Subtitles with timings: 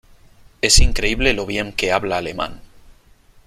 [0.63, 2.59] Es increíble lo bien que habla alemán.